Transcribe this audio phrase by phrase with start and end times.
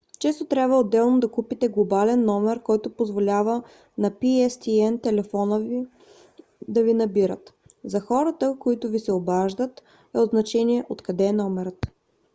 [0.19, 3.63] често трябва отделно да купите глобален номер който позволява
[3.97, 5.87] на pstn телефони
[6.67, 7.53] да ви набират.
[7.83, 9.83] за хората които ви се обаждат
[10.15, 11.87] е от значение откъде е номерът